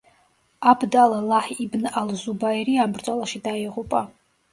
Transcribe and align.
აბდ 0.69 0.95
ალ-ლაჰ 1.01 1.49
იბნ 1.65 1.85
ალ-ზუბაირი 2.01 2.79
ამ 2.85 2.97
ბრძოლაში 2.97 3.43
დაიღუპა. 3.49 4.03